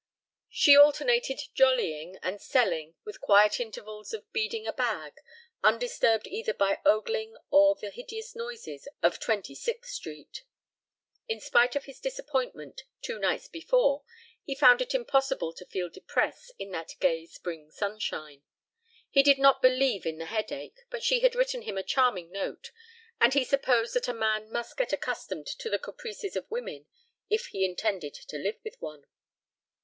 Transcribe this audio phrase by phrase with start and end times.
[0.49, 5.13] She alternated "jollying" and selling with quiet intervals of beading a bag,
[5.63, 10.43] undisturbed either by ogling or the hideous noises of Twenty sixth Street.
[11.27, 14.03] In spite of his disappointment two nights before
[14.43, 18.41] he found it impossible to feel depressed in that gay spring sunshine.
[19.11, 22.71] He did not believe in the headache, but she had written him a charming note
[23.19, 26.87] and he supposed that a man must get accustomed to the caprices of women
[27.29, 29.05] if he intended to live with one.